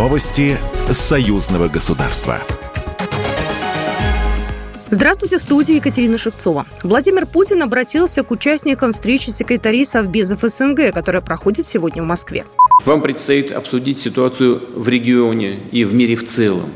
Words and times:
Новости 0.00 0.56
союзного 0.90 1.68
государства. 1.68 2.40
Здравствуйте, 4.88 5.36
в 5.36 5.42
студии 5.42 5.74
Екатерина 5.74 6.16
Шевцова. 6.16 6.64
Владимир 6.82 7.26
Путин 7.26 7.62
обратился 7.62 8.22
к 8.22 8.30
участникам 8.30 8.94
встречи 8.94 9.28
секретарей 9.28 9.84
Совбезов 9.84 10.40
СНГ, 10.40 10.94
которая 10.94 11.20
проходит 11.20 11.66
сегодня 11.66 12.02
в 12.02 12.06
Москве. 12.06 12.46
Вам 12.86 13.02
предстоит 13.02 13.52
обсудить 13.52 14.00
ситуацию 14.00 14.62
в 14.74 14.88
регионе 14.88 15.58
и 15.70 15.84
в 15.84 15.92
мире 15.92 16.16
в 16.16 16.26
целом 16.26 16.70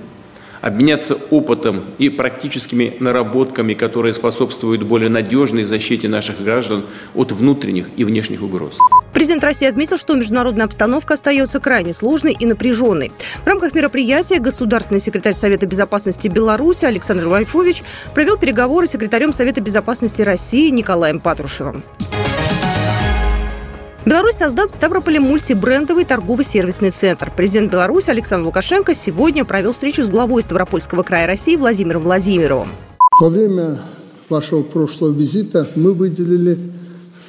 обменяться 0.64 1.18
опытом 1.30 1.84
и 1.98 2.08
практическими 2.08 2.96
наработками, 2.98 3.74
которые 3.74 4.14
способствуют 4.14 4.82
более 4.82 5.10
надежной 5.10 5.62
защите 5.62 6.08
наших 6.08 6.42
граждан 6.42 6.86
от 7.14 7.32
внутренних 7.32 7.88
и 7.96 8.04
внешних 8.04 8.42
угроз. 8.42 8.78
Президент 9.12 9.45
России 9.45 9.68
отметил, 9.68 9.98
что 9.98 10.14
международная 10.14 10.64
обстановка 10.64 11.14
остается 11.14 11.60
крайне 11.60 11.92
сложной 11.92 12.32
и 12.32 12.46
напряженной. 12.46 13.12
В 13.45 13.46
рамках 13.46 13.74
мероприятия 13.74 14.38
государственный 14.38 15.00
секретарь 15.00 15.34
Совета 15.34 15.66
безопасности 15.66 16.28
Беларуси 16.28 16.86
Александр 16.86 17.27
Вайфович 17.27 17.83
провел 18.14 18.38
переговоры 18.38 18.86
с 18.86 18.92
секретарем 18.92 19.34
Совета 19.34 19.60
безопасности 19.60 20.22
России 20.22 20.70
Николаем 20.70 21.20
Патрушевым. 21.20 21.84
Беларусь 24.06 24.34
создаст 24.34 24.74
в 24.74 24.76
Ставрополе 24.76 25.18
мультибрендовый 25.18 26.04
торговый 26.04 26.44
сервисный 26.44 26.90
центр. 26.90 27.32
Президент 27.34 27.72
Беларуси 27.72 28.10
Александр 28.10 28.44
Лукашенко 28.44 28.94
сегодня 28.94 29.46
провел 29.46 29.72
встречу 29.72 30.04
с 30.04 30.10
главой 30.10 30.42
Ставропольского 30.42 31.02
края 31.02 31.27
России 31.27 31.56
Владимиром 31.56 32.02
Владимировым. 32.02 32.68
Во 33.18 33.30
время 33.30 33.80
вашего 34.28 34.62
прошлого 34.62 35.10
визита 35.10 35.70
мы 35.74 35.94
выделили 35.94 36.58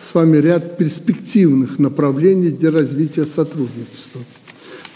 с 0.01 0.13
вами 0.13 0.35
ряд 0.37 0.77
перспективных 0.77 1.79
направлений 1.79 2.49
для 2.49 2.71
развития 2.71 3.25
сотрудничества. 3.25 4.19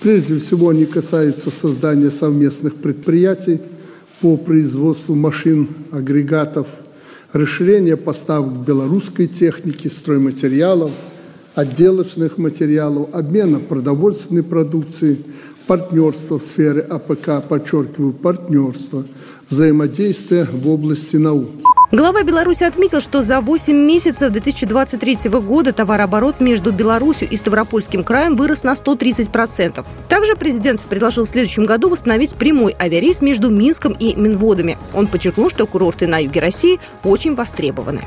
Прежде 0.02 0.38
всего, 0.38 0.69
они 0.69 0.86
касаются 0.86 1.49
создания 1.49 2.11
совместных 2.11 2.75
предприятий 2.75 3.61
по 4.19 4.36
производству 4.36 5.16
машин, 5.16 5.69
агрегатов, 5.91 6.67
расширения 7.31 7.95
поставок 7.95 8.66
белорусской 8.66 9.27
техники, 9.27 9.88
стройматериалов– 9.88 10.91
отделочных 11.59 12.38
материалов, 12.38 13.09
обмена 13.13 13.59
продовольственной 13.59 14.43
продукцией, 14.43 15.25
партнерство 15.67 16.39
в 16.39 16.43
сфере 16.43 16.81
АПК, 16.81 17.45
подчеркиваю, 17.47 18.13
партнерство, 18.13 19.03
взаимодействие 19.49 20.45
в 20.45 20.69
области 20.69 21.17
науки. 21.17 21.61
Глава 21.91 22.23
Беларуси 22.23 22.63
отметил, 22.63 23.02
что 23.02 23.23
за 23.23 23.41
8 23.41 23.75
месяцев 23.75 24.31
2023 24.31 25.30
года 25.31 25.73
товарооборот 25.73 26.39
между 26.39 26.71
Беларусью 26.71 27.27
и 27.27 27.35
Ставропольским 27.35 28.03
краем 28.03 28.35
вырос 28.35 28.63
на 28.63 28.73
130%. 28.73 29.85
Также 30.07 30.35
президент 30.35 30.81
предложил 30.81 31.25
в 31.25 31.30
следующем 31.30 31.65
году 31.65 31.89
восстановить 31.89 32.35
прямой 32.35 32.75
авиарейс 32.80 33.21
между 33.21 33.49
Минском 33.49 33.93
и 33.93 34.15
Минводами. 34.15 34.77
Он 34.93 35.07
подчеркнул, 35.07 35.49
что 35.49 35.65
курорты 35.65 36.07
на 36.07 36.19
юге 36.19 36.39
России 36.39 36.80
очень 37.03 37.35
востребованы. 37.35 38.03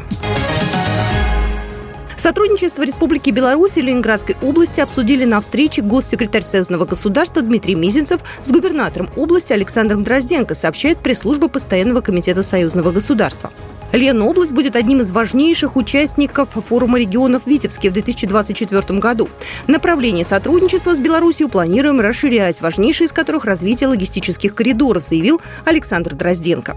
Сотрудничество 2.23 2.85
Республики 2.85 3.31
Беларусь 3.31 3.79
и 3.79 3.83
Ленинградской 3.83 4.37
области 4.43 4.79
обсудили 4.79 5.25
на 5.25 5.41
встрече 5.41 5.83
госсекретарь 5.83 6.45
Союзного 6.45 6.85
государства 6.85 7.43
Дмитрий 7.43 7.75
Мизинцев 7.75 8.21
с 8.45 8.53
губернатором 8.53 9.09
области 9.17 9.53
Александром 9.53 10.05
Дрозденко, 10.05 10.55
сообщает 10.55 10.99
пресс-служба 10.99 11.49
Постоянного 11.49 12.01
комитета 12.01 12.45
Союзного 12.45 12.93
государства. 12.93 13.51
Ленобласть 13.91 14.53
будет 14.53 14.77
одним 14.77 15.01
из 15.01 15.11
важнейших 15.11 15.75
участников 15.75 16.51
форума 16.51 17.01
регионов 17.01 17.43
Витебске 17.47 17.91
в 17.91 17.95
2024 17.95 19.01
году. 19.01 19.29
Направление 19.67 20.25
сотрудничества 20.25 20.95
с 20.95 21.01
Беларусью 21.01 21.49
планируем 21.49 22.01
расширять, 22.01 22.61
важнейшие 22.61 23.07
из 23.07 23.13
которых 23.13 23.47
развитие 23.47 23.89
логистических 23.89 24.55
коридоров, 24.55 25.03
заявил 25.03 25.41
Александр 25.65 26.15
Дрозденко. 26.15 26.77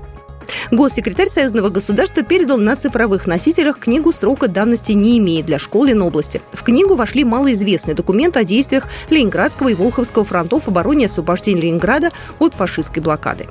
Госсекретарь 0.72 1.30
Союзного 1.30 1.70
государства 1.70 2.24
передал 2.24 2.58
на 2.58 2.76
цифровых 2.76 3.28
носителях 3.28 3.80
книгу 3.80 4.12
срока 4.12 4.48
давности 4.48 4.94
не 4.94 5.18
имеет 5.20 5.46
для 5.46 5.60
школ 5.60 5.86
Ленобласти. 5.86 6.42
В 6.52 6.64
книгу 6.64 6.96
вошли 6.96 7.24
малоизвестные 7.24 7.96
документы 7.96 8.40
о 8.40 8.44
действиях 8.44 8.88
Ленинградского 9.10 9.70
и 9.70 9.74
Волховского 9.74 10.26
фронтов 10.26 10.68
обороне 10.68 11.04
и 11.04 11.06
освобождения 11.06 11.62
Ленинграда 11.62 12.12
от 12.40 12.54
фашистской 12.54 13.04
блокады. 13.04 13.48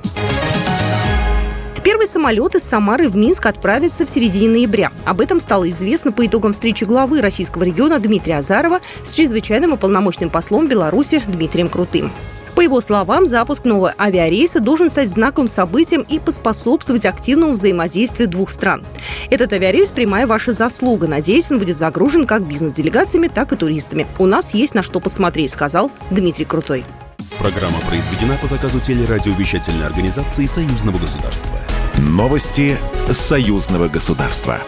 Первый 1.83 2.07
самолет 2.07 2.55
из 2.55 2.63
Самары 2.63 3.07
в 3.07 3.15
Минск 3.15 3.45
отправится 3.45 4.07
в 4.07 4.09
середине 4.09 4.49
ноября. 4.49 4.91
Об 5.05 5.21
этом 5.21 5.39
стало 5.39 5.69
известно 5.69 6.11
по 6.11 6.25
итогам 6.25 6.51
встречи 6.51 6.83
главы 6.83 7.21
российского 7.21 7.63
региона 7.63 7.99
Дмитрия 7.99 8.37
Азарова 8.37 8.79
с 9.03 9.13
чрезвычайным 9.13 9.75
и 9.75 9.77
полномочным 9.77 10.31
послом 10.31 10.67
Беларуси 10.67 11.21
Дмитрием 11.27 11.69
Крутым. 11.69 12.11
По 12.65 12.67
его 12.67 12.81
словам, 12.81 13.27
запуск 13.27 13.63
нового 13.63 13.93
авиарейса 13.95 14.59
должен 14.59 14.89
стать 14.89 15.07
знаковым 15.07 15.47
событием 15.47 16.01
и 16.01 16.17
поспособствовать 16.17 17.05
активному 17.05 17.53
взаимодействию 17.53 18.27
двух 18.27 18.49
стран. 18.49 18.83
Этот 19.29 19.53
авиарейс– 19.53 19.91
прямая 19.91 20.25
ваша 20.25 20.51
заслуга. 20.51 21.07
Надеюсь, 21.07 21.51
он 21.51 21.59
будет 21.59 21.77
загружен 21.77 22.25
как 22.25 22.43
бизнес-делегациями, 22.47 23.27
так 23.27 23.51
и 23.51 23.55
туристами. 23.55 24.07
У 24.17 24.25
нас 24.25 24.55
есть 24.55 24.73
на 24.73 24.81
что 24.81 24.99
посмотреть, 24.99 25.51
сказал 25.51 25.91
Дмитрий 26.09 26.45
Крутой. 26.45 26.83
Программа 27.37 27.77
произведена 27.87 28.35
по 28.41 28.47
заказу 28.47 28.79
телерадиовещательной 28.79 29.85
организации 29.85 30.47
Союзного 30.47 30.97
государства. 30.97 31.51
Новости 31.99 32.77
Союзного 33.11 33.89
государства. 33.89 34.59